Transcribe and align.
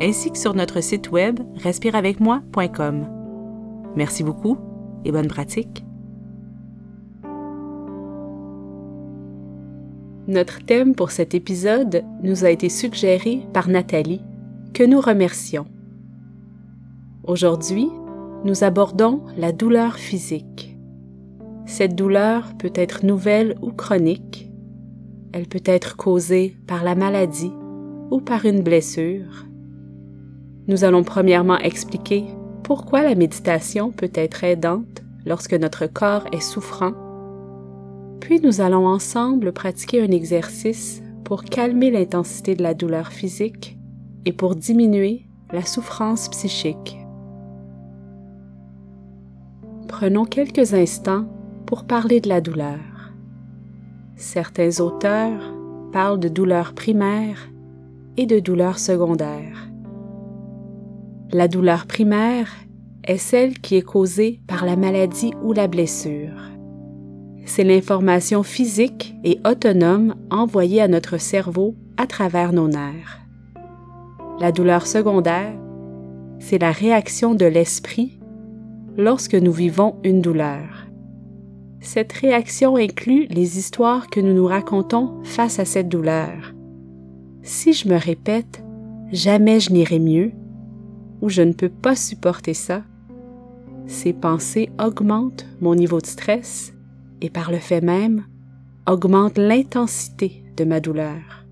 ainsi 0.00 0.30
que 0.30 0.38
sur 0.38 0.54
notre 0.54 0.80
site 0.80 1.10
web 1.10 1.40
respireavecmoi.com. 1.56 3.06
Merci 3.96 4.22
beaucoup 4.22 4.56
et 5.04 5.12
bonne 5.12 5.28
pratique. 5.28 5.84
Notre 10.28 10.62
thème 10.62 10.94
pour 10.94 11.10
cet 11.10 11.34
épisode 11.34 12.04
nous 12.22 12.44
a 12.44 12.50
été 12.50 12.68
suggéré 12.68 13.46
par 13.54 13.68
Nathalie, 13.68 14.20
que 14.74 14.84
nous 14.84 15.00
remercions. 15.00 15.66
Aujourd'hui, 17.24 17.88
nous 18.44 18.62
abordons 18.62 19.22
la 19.38 19.52
douleur 19.52 19.96
physique. 19.96 20.76
Cette 21.64 21.94
douleur 21.94 22.52
peut 22.58 22.72
être 22.74 23.06
nouvelle 23.06 23.56
ou 23.62 23.72
chronique. 23.72 24.50
Elle 25.32 25.46
peut 25.46 25.64
être 25.64 25.96
causée 25.96 26.56
par 26.66 26.84
la 26.84 26.94
maladie 26.94 27.52
ou 28.10 28.20
par 28.20 28.44
une 28.44 28.62
blessure. 28.62 29.47
Nous 30.68 30.84
allons 30.84 31.02
premièrement 31.02 31.56
expliquer 31.56 32.26
pourquoi 32.62 33.02
la 33.02 33.14
méditation 33.14 33.90
peut 33.90 34.10
être 34.14 34.44
aidante 34.44 35.02
lorsque 35.24 35.54
notre 35.54 35.86
corps 35.86 36.26
est 36.32 36.42
souffrant. 36.42 36.92
Puis 38.20 38.38
nous 38.40 38.60
allons 38.60 38.86
ensemble 38.86 39.52
pratiquer 39.52 40.02
un 40.02 40.10
exercice 40.10 41.02
pour 41.24 41.44
calmer 41.44 41.90
l'intensité 41.90 42.54
de 42.54 42.62
la 42.62 42.74
douleur 42.74 43.08
physique 43.08 43.78
et 44.26 44.32
pour 44.32 44.54
diminuer 44.56 45.26
la 45.52 45.64
souffrance 45.64 46.28
psychique. 46.28 46.98
Prenons 49.88 50.26
quelques 50.26 50.74
instants 50.74 51.24
pour 51.64 51.86
parler 51.86 52.20
de 52.20 52.28
la 52.28 52.42
douleur. 52.42 52.78
Certains 54.16 54.80
auteurs 54.80 55.54
parlent 55.92 56.20
de 56.20 56.28
douleur 56.28 56.74
primaire 56.74 57.48
et 58.18 58.26
de 58.26 58.38
douleur 58.38 58.78
secondaire. 58.78 59.67
La 61.30 61.46
douleur 61.46 61.84
primaire 61.84 62.48
est 63.04 63.18
celle 63.18 63.58
qui 63.58 63.76
est 63.76 63.82
causée 63.82 64.40
par 64.46 64.64
la 64.64 64.76
maladie 64.76 65.34
ou 65.42 65.52
la 65.52 65.66
blessure. 65.66 66.40
C'est 67.44 67.64
l'information 67.64 68.42
physique 68.42 69.14
et 69.24 69.38
autonome 69.46 70.14
envoyée 70.30 70.80
à 70.80 70.88
notre 70.88 71.18
cerveau 71.18 71.74
à 71.98 72.06
travers 72.06 72.54
nos 72.54 72.68
nerfs. 72.68 73.20
La 74.40 74.52
douleur 74.52 74.86
secondaire, 74.86 75.52
c'est 76.38 76.58
la 76.58 76.72
réaction 76.72 77.34
de 77.34 77.44
l'esprit 77.44 78.18
lorsque 78.96 79.34
nous 79.34 79.52
vivons 79.52 79.96
une 80.04 80.22
douleur. 80.22 80.86
Cette 81.80 82.12
réaction 82.12 82.76
inclut 82.76 83.26
les 83.28 83.58
histoires 83.58 84.08
que 84.08 84.20
nous 84.20 84.32
nous 84.32 84.46
racontons 84.46 85.22
face 85.24 85.58
à 85.58 85.66
cette 85.66 85.90
douleur. 85.90 86.54
Si 87.42 87.74
je 87.74 87.86
me 87.86 87.96
répète, 87.96 88.62
jamais 89.12 89.60
je 89.60 89.72
n'irai 89.72 89.98
mieux, 89.98 90.32
ou 91.20 91.28
je 91.28 91.42
ne 91.42 91.52
peux 91.52 91.68
pas 91.68 91.96
supporter 91.96 92.54
ça, 92.54 92.82
ces 93.86 94.12
pensées 94.12 94.70
augmentent 94.78 95.46
mon 95.60 95.74
niveau 95.74 96.00
de 96.00 96.06
stress 96.06 96.74
et 97.20 97.30
par 97.30 97.50
le 97.50 97.58
fait 97.58 97.80
même 97.80 98.24
augmentent 98.86 99.38
l'intensité 99.38 100.44
de 100.56 100.64
ma 100.64 100.80
douleur. 100.80 101.46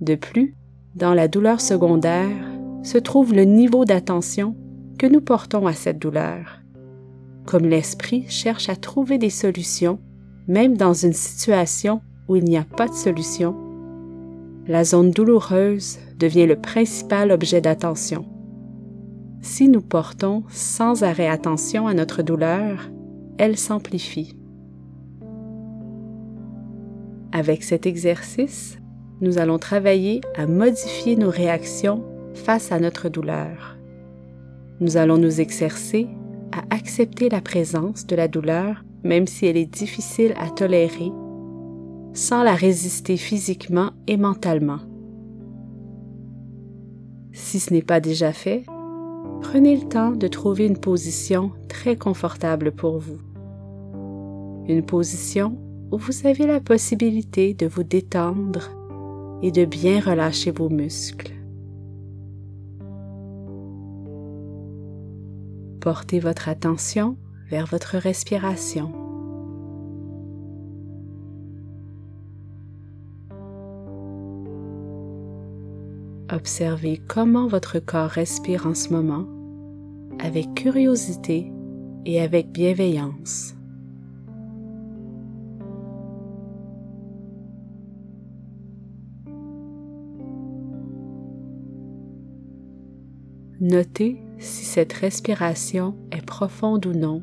De 0.00 0.14
plus, 0.14 0.54
dans 0.94 1.14
la 1.14 1.28
douleur 1.28 1.60
secondaire 1.60 2.36
se 2.82 2.98
trouve 2.98 3.34
le 3.34 3.44
niveau 3.44 3.84
d'attention 3.84 4.56
que 4.98 5.06
nous 5.06 5.20
portons 5.20 5.66
à 5.66 5.72
cette 5.72 5.98
douleur. 5.98 6.60
Comme 7.46 7.66
l'esprit 7.66 8.24
cherche 8.28 8.68
à 8.68 8.76
trouver 8.76 9.18
des 9.18 9.30
solutions, 9.30 9.98
même 10.48 10.76
dans 10.76 10.92
une 10.92 11.12
situation 11.12 12.00
où 12.28 12.36
il 12.36 12.44
n'y 12.44 12.56
a 12.56 12.64
pas 12.64 12.88
de 12.88 12.94
solution, 12.94 13.56
la 14.66 14.84
zone 14.84 15.10
douloureuse 15.10 15.98
devient 16.18 16.46
le 16.46 16.56
principal 16.56 17.32
objet 17.32 17.60
d'attention. 17.60 18.24
Si 19.40 19.68
nous 19.68 19.80
portons 19.82 20.44
sans 20.48 21.02
arrêt 21.02 21.26
attention 21.26 21.88
à 21.88 21.94
notre 21.94 22.22
douleur, 22.22 22.90
elle 23.38 23.56
s'amplifie. 23.56 24.36
Avec 27.32 27.64
cet 27.64 27.86
exercice, 27.86 28.78
nous 29.20 29.38
allons 29.38 29.58
travailler 29.58 30.20
à 30.36 30.46
modifier 30.46 31.16
nos 31.16 31.30
réactions 31.30 32.04
face 32.34 32.70
à 32.70 32.78
notre 32.78 33.08
douleur. 33.08 33.76
Nous 34.80 34.96
allons 34.96 35.18
nous 35.18 35.40
exercer 35.40 36.08
à 36.52 36.74
accepter 36.74 37.28
la 37.28 37.40
présence 37.40 38.06
de 38.06 38.14
la 38.14 38.28
douleur, 38.28 38.84
même 39.02 39.26
si 39.26 39.46
elle 39.46 39.56
est 39.56 39.66
difficile 39.66 40.34
à 40.38 40.50
tolérer, 40.50 41.10
sans 42.14 42.42
la 42.42 42.54
résister 42.54 43.16
physiquement 43.16 43.90
et 44.06 44.16
mentalement. 44.16 44.80
Si 47.32 47.60
ce 47.60 47.72
n'est 47.72 47.82
pas 47.82 48.00
déjà 48.00 48.32
fait, 48.32 48.64
prenez 49.40 49.76
le 49.76 49.88
temps 49.88 50.12
de 50.12 50.28
trouver 50.28 50.66
une 50.66 50.78
position 50.78 51.52
très 51.68 51.96
confortable 51.96 52.72
pour 52.72 52.98
vous. 52.98 53.18
Une 54.68 54.84
position 54.84 55.58
où 55.90 55.98
vous 55.98 56.26
avez 56.26 56.46
la 56.46 56.60
possibilité 56.60 57.54
de 57.54 57.66
vous 57.66 57.82
détendre 57.82 58.70
et 59.42 59.50
de 59.50 59.64
bien 59.64 60.00
relâcher 60.00 60.50
vos 60.50 60.68
muscles. 60.68 61.32
Portez 65.80 66.20
votre 66.20 66.48
attention 66.48 67.16
vers 67.50 67.66
votre 67.66 67.96
respiration. 67.96 69.01
Observez 76.30 77.00
comment 77.08 77.46
votre 77.46 77.78
corps 77.78 78.10
respire 78.10 78.66
en 78.66 78.74
ce 78.74 78.90
moment 78.90 79.26
avec 80.20 80.54
curiosité 80.54 81.52
et 82.06 82.20
avec 82.20 82.50
bienveillance. 82.50 83.54
Notez 93.60 94.20
si 94.38 94.64
cette 94.64 94.92
respiration 94.92 95.96
est 96.10 96.26
profonde 96.26 96.84
ou 96.84 96.92
non, 96.92 97.22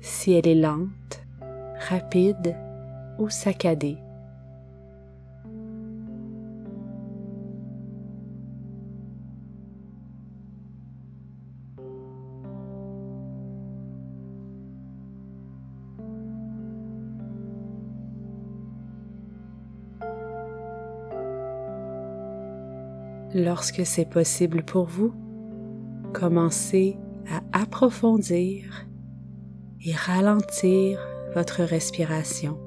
si 0.00 0.32
elle 0.32 0.48
est 0.48 0.54
lente, 0.56 1.24
rapide 1.88 2.56
ou 3.20 3.28
saccadée. 3.28 4.03
Lorsque 23.34 23.84
c'est 23.84 24.08
possible 24.08 24.62
pour 24.62 24.84
vous, 24.84 25.12
commencez 26.12 26.96
à 27.28 27.62
approfondir 27.62 28.86
et 29.84 29.92
ralentir 29.92 31.04
votre 31.34 31.64
respiration. 31.64 32.60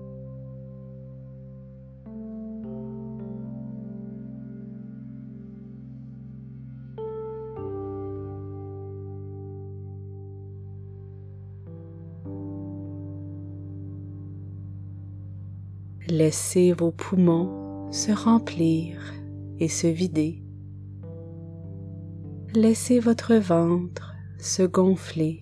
Laissez 16.10 16.74
vos 16.74 16.92
poumons 16.92 17.90
se 17.94 18.12
remplir 18.12 19.14
et 19.60 19.70
se 19.70 19.88
vider 19.88 20.42
Laissez 22.60 23.00
votre 23.00 23.36
ventre 23.36 24.16
se 24.40 24.64
gonfler 24.64 25.42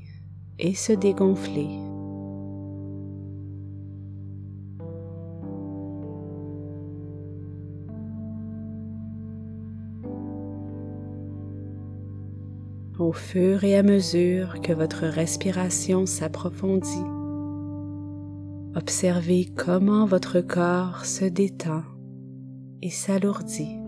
et 0.60 0.74
se 0.74 0.92
dégonfler. 0.92 1.70
Au 13.00 13.14
fur 13.14 13.64
et 13.64 13.78
à 13.78 13.84
mesure 13.84 14.60
que 14.60 14.74
votre 14.74 15.06
respiration 15.06 16.06
s'approfondit, 16.06 16.90
observez 18.76 19.54
comment 19.56 20.06
votre 20.06 20.42
corps 20.42 21.06
se 21.06 21.24
détend 21.24 21.84
et 22.82 22.90
s'alourdit. 22.90 23.85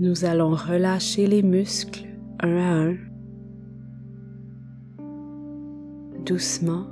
Nous 0.00 0.24
allons 0.24 0.50
relâcher 0.50 1.26
les 1.26 1.42
muscles 1.42 2.06
un 2.38 2.56
à 2.56 2.72
un. 2.84 2.96
Doucement, 6.24 6.86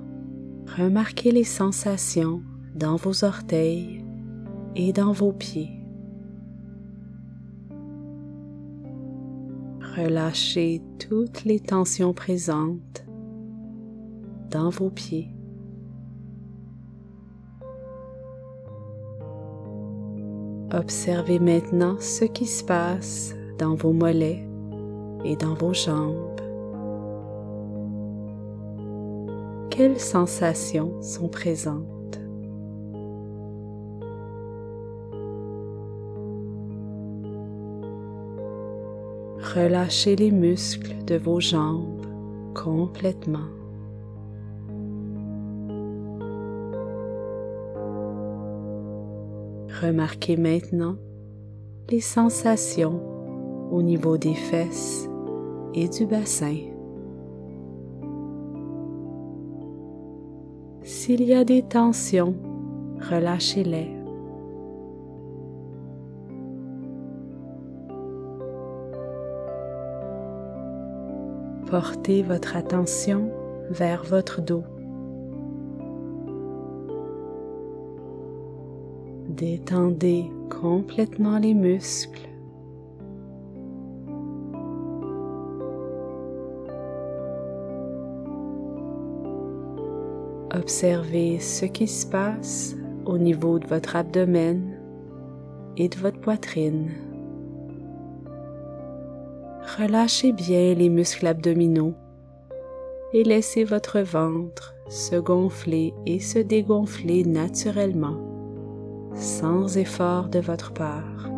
remarquez 0.76 1.30
les 1.30 1.44
sensations 1.44 2.42
dans 2.74 2.96
vos 2.96 3.22
orteils 3.22 4.04
et 4.74 4.92
dans 4.92 5.12
vos 5.12 5.32
pieds. 5.32 5.70
Relâchez 9.96 10.82
toutes 10.98 11.44
les 11.44 11.60
tensions 11.60 12.12
présentes 12.12 13.06
dans 14.50 14.70
vos 14.70 14.90
pieds. 14.90 15.35
Observez 20.72 21.38
maintenant 21.38 21.96
ce 22.00 22.24
qui 22.24 22.46
se 22.46 22.64
passe 22.64 23.34
dans 23.58 23.76
vos 23.76 23.92
mollets 23.92 24.44
et 25.24 25.36
dans 25.36 25.54
vos 25.54 25.72
jambes. 25.72 26.40
Quelles 29.70 30.00
sensations 30.00 31.00
sont 31.02 31.28
présentes? 31.28 31.86
Relâchez 39.54 40.16
les 40.16 40.32
muscles 40.32 40.96
de 41.06 41.16
vos 41.16 41.40
jambes 41.40 42.04
complètement. 42.54 43.55
Remarquez 49.82 50.38
maintenant 50.38 50.96
les 51.90 52.00
sensations 52.00 52.98
au 53.70 53.82
niveau 53.82 54.16
des 54.16 54.34
fesses 54.34 55.06
et 55.74 55.88
du 55.88 56.06
bassin. 56.06 56.56
S'il 60.82 61.22
y 61.22 61.34
a 61.34 61.44
des 61.44 61.62
tensions, 61.62 62.34
relâchez-les. 63.10 63.90
Portez 71.70 72.22
votre 72.22 72.56
attention 72.56 73.30
vers 73.68 74.04
votre 74.04 74.40
dos. 74.40 74.64
Détendez 79.36 80.30
complètement 80.48 81.38
les 81.38 81.52
muscles. 81.52 82.26
Observez 90.54 91.38
ce 91.38 91.66
qui 91.66 91.86
se 91.86 92.06
passe 92.06 92.76
au 93.04 93.18
niveau 93.18 93.58
de 93.58 93.66
votre 93.66 93.96
abdomen 93.96 94.80
et 95.76 95.90
de 95.90 95.96
votre 95.96 96.18
poitrine. 96.18 96.92
Relâchez 99.78 100.32
bien 100.32 100.72
les 100.72 100.88
muscles 100.88 101.26
abdominaux 101.26 101.92
et 103.12 103.22
laissez 103.22 103.64
votre 103.64 104.00
ventre 104.00 104.74
se 104.88 105.16
gonfler 105.16 105.92
et 106.06 106.20
se 106.20 106.38
dégonfler 106.38 107.22
naturellement 107.24 108.25
sans 109.16 109.78
effort 109.78 110.28
de 110.28 110.40
votre 110.40 110.72
part. 110.72 111.30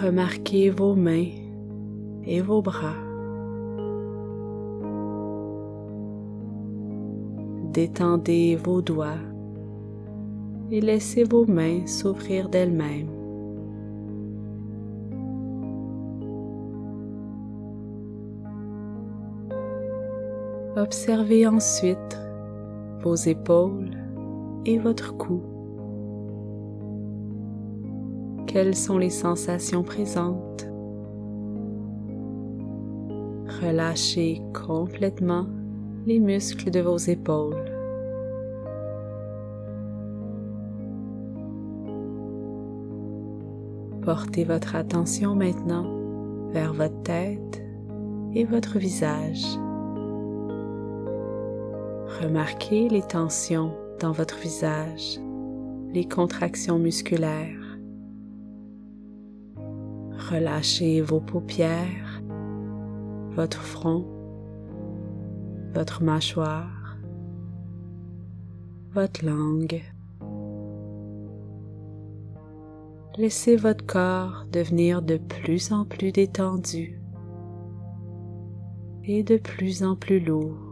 Remarquez 0.00 0.70
vos 0.70 0.94
mains 0.94 1.32
et 2.24 2.40
vos 2.40 2.62
bras. 2.62 2.94
Détendez 7.72 8.56
vos 8.56 8.80
doigts 8.80 9.18
et 10.70 10.80
laissez 10.80 11.24
vos 11.24 11.46
mains 11.46 11.86
s'ouvrir 11.86 12.48
d'elles-mêmes. 12.48 13.17
Observez 20.78 21.44
ensuite 21.44 22.16
vos 23.02 23.16
épaules 23.16 23.90
et 24.64 24.78
votre 24.78 25.16
cou. 25.16 25.42
Quelles 28.46 28.76
sont 28.76 28.96
les 28.96 29.10
sensations 29.10 29.82
présentes? 29.82 30.68
Relâchez 33.60 34.40
complètement 34.54 35.48
les 36.06 36.20
muscles 36.20 36.70
de 36.70 36.78
vos 36.78 36.96
épaules. 36.96 37.72
Portez 44.02 44.44
votre 44.44 44.76
attention 44.76 45.34
maintenant 45.34 45.92
vers 46.52 46.72
votre 46.72 47.02
tête 47.02 47.64
et 48.32 48.44
votre 48.44 48.78
visage. 48.78 49.58
Remarquez 52.20 52.88
les 52.88 53.02
tensions 53.02 53.76
dans 54.00 54.10
votre 54.10 54.38
visage, 54.38 55.20
les 55.92 56.04
contractions 56.04 56.76
musculaires. 56.76 57.78
Relâchez 60.28 61.00
vos 61.00 61.20
paupières, 61.20 62.20
votre 63.30 63.62
front, 63.62 64.04
votre 65.74 66.02
mâchoire, 66.02 66.98
votre 68.92 69.24
langue. 69.24 69.80
Laissez 73.16 73.54
votre 73.54 73.86
corps 73.86 74.44
devenir 74.50 75.02
de 75.02 75.18
plus 75.18 75.70
en 75.70 75.84
plus 75.84 76.10
détendu 76.10 77.00
et 79.04 79.22
de 79.22 79.36
plus 79.36 79.84
en 79.84 79.94
plus 79.94 80.18
lourd. 80.18 80.67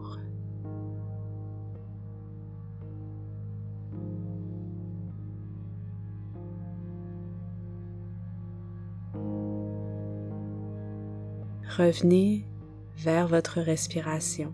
Revenez 11.77 12.43
vers 12.97 13.27
votre 13.27 13.59
respiration. 13.59 14.51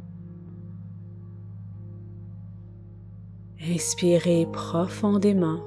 Inspirez 3.62 4.46
profondément 4.52 5.62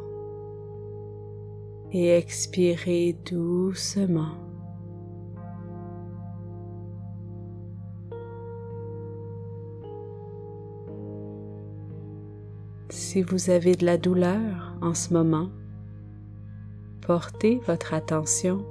et 1.92 2.10
expirez 2.10 3.16
doucement. 3.24 4.34
Si 12.90 13.22
vous 13.22 13.48
avez 13.48 13.74
de 13.76 13.86
la 13.86 13.96
douleur 13.96 14.76
en 14.82 14.92
ce 14.92 15.14
moment, 15.14 15.48
portez 17.00 17.60
votre 17.66 17.94
attention 17.94 18.62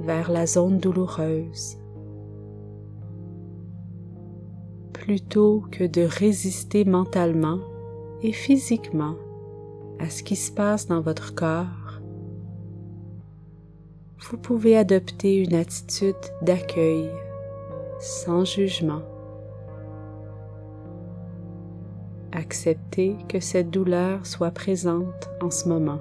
vers 0.00 0.30
la 0.30 0.46
zone 0.46 0.78
douloureuse. 0.78 1.78
Plutôt 5.04 5.62
que 5.70 5.84
de 5.84 6.00
résister 6.00 6.86
mentalement 6.86 7.58
et 8.22 8.32
physiquement 8.32 9.16
à 9.98 10.08
ce 10.08 10.22
qui 10.22 10.34
se 10.34 10.50
passe 10.50 10.86
dans 10.86 11.02
votre 11.02 11.34
corps, 11.34 12.00
vous 14.18 14.38
pouvez 14.38 14.78
adopter 14.78 15.36
une 15.36 15.54
attitude 15.54 16.16
d'accueil 16.40 17.10
sans 18.00 18.46
jugement. 18.46 19.02
Acceptez 22.32 23.14
que 23.28 23.40
cette 23.40 23.70
douleur 23.70 24.24
soit 24.24 24.52
présente 24.52 25.28
en 25.42 25.50
ce 25.50 25.68
moment. 25.68 26.00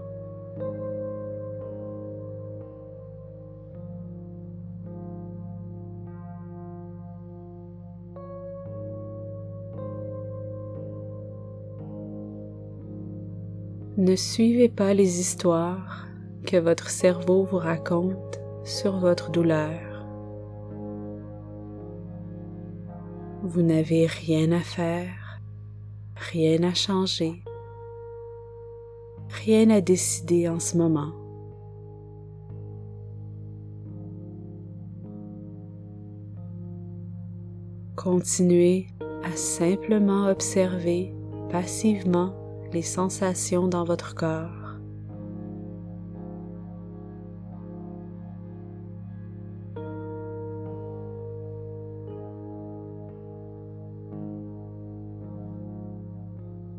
Ne 13.98 14.16
suivez 14.16 14.70
pas 14.70 14.96
les 14.96 15.20
histoires 15.20 16.08
que 16.48 16.58
votre 16.58 16.90
cerveau 16.90 17.44
vous 17.44 17.60
raconte 17.60 18.42
sur 18.64 18.98
votre 18.98 19.30
douleur. 19.30 20.08
Vous 23.44 23.62
n'avez 23.62 24.08
rien 24.08 24.52
à 24.52 24.62
faire, 24.62 25.40
rien 26.16 26.64
à 26.64 26.74
changer, 26.74 27.44
rien 29.46 29.70
à 29.70 29.80
décider 29.80 30.50
en 30.50 30.60
ce 30.60 30.76
moment. 30.76 31.12
Continuez 37.96 38.88
à 39.24 39.36
simplement 39.36 40.26
observer 40.30 41.14
passivement 41.52 42.43
sensations 42.82 43.68
dans 43.68 43.84
votre 43.84 44.16
corps. 44.16 44.64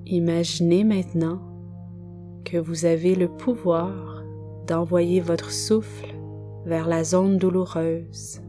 Imaginez 0.06 0.84
maintenant 0.84 1.40
que 2.44 2.58
vous 2.58 2.84
avez 2.84 3.14
le 3.14 3.28
pouvoir 3.28 4.22
d'envoyer 4.66 5.20
votre 5.20 5.50
souffle 5.50 6.14
vers 6.66 6.86
la 6.86 7.04
zone 7.04 7.38
douloureuse. 7.38 8.40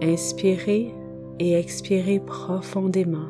Inspirez 0.00 0.94
et 1.38 1.54
expirez 1.54 2.20
profondément. 2.20 3.28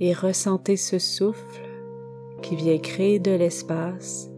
Et 0.00 0.12
ressentez 0.12 0.76
ce 0.76 0.98
souffle 0.98 1.62
qui 2.42 2.56
vient 2.56 2.78
créer 2.78 3.18
de 3.18 3.32
l'espace 3.32 4.30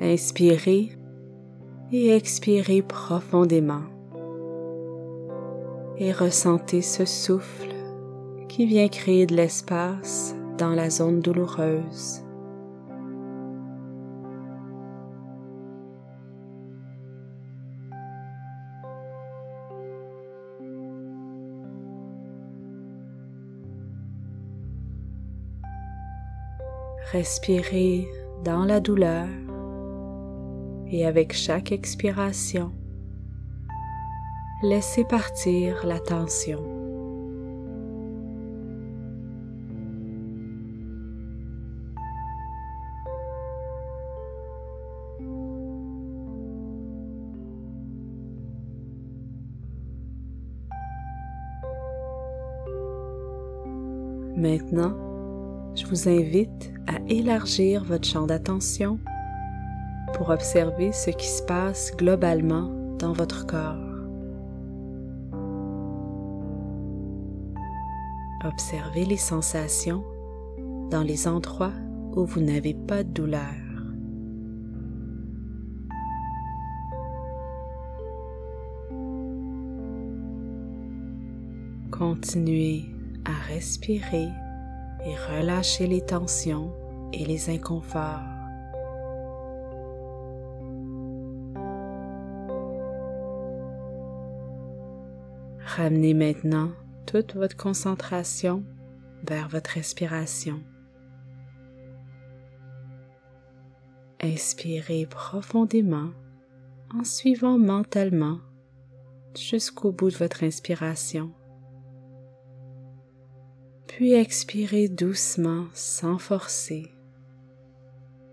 Inspirez 0.00 0.90
et 1.92 2.10
expirez 2.10 2.82
profondément 2.82 3.82
et 5.98 6.12
ressentez 6.12 6.82
ce 6.82 7.04
souffle 7.04 7.71
qui 8.54 8.66
vient 8.66 8.88
créer 8.88 9.24
de 9.24 9.34
l'espace 9.34 10.36
dans 10.58 10.74
la 10.74 10.90
zone 10.90 11.20
douloureuse. 11.20 12.20
Respirez 27.10 28.06
dans 28.44 28.66
la 28.66 28.80
douleur 28.80 29.28
et 30.90 31.06
avec 31.06 31.32
chaque 31.32 31.72
expiration, 31.72 32.70
laissez 34.62 35.04
partir 35.04 35.86
la 35.86 35.98
tension. 35.98 36.81
Maintenant, 54.42 54.96
je 55.76 55.86
vous 55.86 56.08
invite 56.08 56.72
à 56.88 56.98
élargir 57.08 57.84
votre 57.84 58.08
champ 58.08 58.26
d'attention 58.26 58.98
pour 60.14 60.30
observer 60.30 60.90
ce 60.90 61.10
qui 61.10 61.28
se 61.28 61.44
passe 61.44 61.92
globalement 61.96 62.72
dans 62.98 63.12
votre 63.12 63.46
corps. 63.46 63.78
Observez 68.44 69.04
les 69.04 69.16
sensations 69.16 70.02
dans 70.90 71.04
les 71.04 71.28
endroits 71.28 71.74
où 72.16 72.24
vous 72.24 72.40
n'avez 72.40 72.74
pas 72.74 73.04
de 73.04 73.10
douleur. 73.10 73.38
Continuez 81.92 82.91
à 83.24 83.32
respirer 83.48 84.28
et 85.04 85.14
relâcher 85.14 85.86
les 85.86 86.00
tensions 86.00 86.72
et 87.12 87.24
les 87.24 87.50
inconforts. 87.50 88.20
Ramenez 95.76 96.14
maintenant 96.14 96.72
toute 97.06 97.34
votre 97.34 97.56
concentration 97.56 98.62
vers 99.26 99.48
votre 99.48 99.70
respiration. 99.70 100.62
Inspirez 104.20 105.06
profondément 105.06 106.10
en 106.94 107.04
suivant 107.04 107.58
mentalement 107.58 108.38
jusqu'au 109.34 109.92
bout 109.92 110.10
de 110.10 110.16
votre 110.16 110.44
inspiration 110.44 111.32
puis 113.96 114.14
expirez 114.14 114.88
doucement 114.88 115.66
sans 115.74 116.16
forcer, 116.16 116.90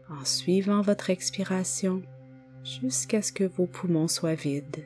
en 0.10 0.24
suivant 0.24 0.82
votre 0.82 1.10
expiration 1.10 2.02
jusqu'à 2.64 3.22
ce 3.22 3.34
que 3.34 3.44
vos 3.44 3.66
poumons 3.66 4.08
soient 4.08 4.36
vides. 4.36 4.86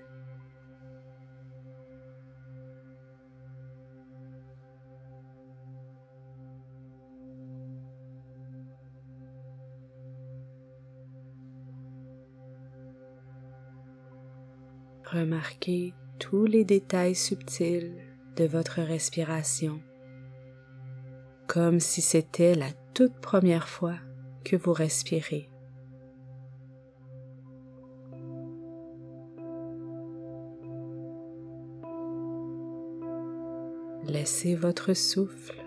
Remarquez 15.06 15.94
tous 16.18 16.46
les 16.46 16.65
détails 16.65 17.13
subtils 17.13 17.94
de 18.36 18.46
votre 18.46 18.82
respiration 18.82 19.80
comme 21.53 21.79
si 21.79 22.01
c'était 22.01 22.55
la 22.55 22.72
toute 22.95 23.13
première 23.22 23.69
fois 23.69 23.98
que 24.43 24.55
vous 24.55 24.74
respirez. 24.74 25.51
Laissez 34.07 34.55
votre 34.55 34.95
souffle 34.95 35.63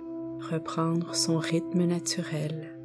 reprendre 0.51 1.15
son 1.15 1.39
rythme 1.39 1.85
naturel. 1.85 2.76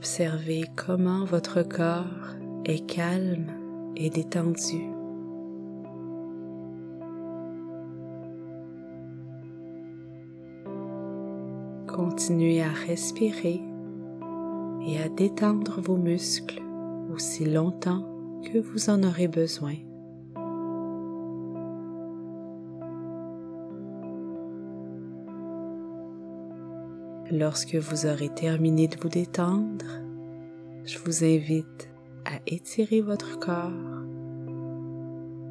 Observez 0.00 0.64
comment 0.76 1.26
votre 1.26 1.62
corps 1.62 2.34
est 2.64 2.86
calme 2.86 3.52
et 3.96 4.08
détendu. 4.08 4.88
Continuez 11.86 12.62
à 12.62 12.70
respirer 12.70 13.60
et 14.86 15.02
à 15.02 15.10
détendre 15.10 15.82
vos 15.82 15.98
muscles 15.98 16.62
aussi 17.12 17.44
longtemps 17.44 18.40
que 18.50 18.58
vous 18.58 18.88
en 18.88 19.02
aurez 19.02 19.28
besoin. 19.28 19.74
Lorsque 27.32 27.76
vous 27.76 28.06
aurez 28.06 28.28
terminé 28.28 28.88
de 28.88 28.96
vous 29.00 29.08
détendre, 29.08 29.86
je 30.84 30.98
vous 30.98 31.22
invite 31.22 31.88
à 32.24 32.40
étirer 32.48 33.00
votre 33.02 33.38
corps, 33.38 33.70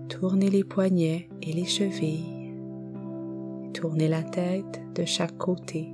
tourner 0.10 0.50
les 0.50 0.66
poignets 0.66 1.30
et 1.42 1.54
les 1.54 1.64
chevilles, 1.64 2.54
tourner 3.74 4.10
la 4.10 4.24
tête 4.24 4.82
de 4.94 5.06
chaque 5.06 5.38
côté. 5.38 5.88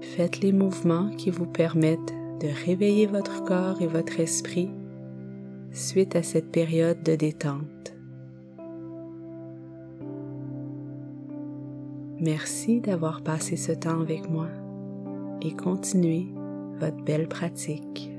Faites 0.00 0.40
les 0.40 0.52
mouvements 0.52 1.10
qui 1.10 1.30
vous 1.30 1.46
permettent 1.46 2.14
de 2.40 2.48
réveiller 2.66 3.06
votre 3.06 3.44
corps 3.44 3.80
et 3.80 3.86
votre 3.86 4.18
esprit 4.18 4.70
suite 5.70 6.16
à 6.16 6.24
cette 6.24 6.50
période 6.50 7.04
de 7.04 7.14
détente. 7.14 7.77
Merci 12.20 12.80
d'avoir 12.80 13.22
passé 13.22 13.56
ce 13.56 13.70
temps 13.70 14.00
avec 14.00 14.28
moi 14.28 14.48
et 15.40 15.54
continuez 15.54 16.26
votre 16.80 17.02
belle 17.04 17.28
pratique. 17.28 18.10